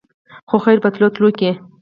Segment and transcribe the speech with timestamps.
[0.49, 1.51] خو خېر په تلو تلو کښې